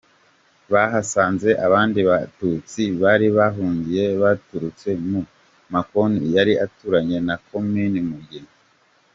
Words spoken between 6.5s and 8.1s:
aturanye na Komini